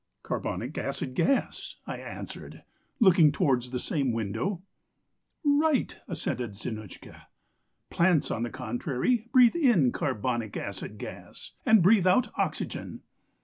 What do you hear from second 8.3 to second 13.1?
on the contrary, breathe in carbonic acid gas, and breathe out oxygen.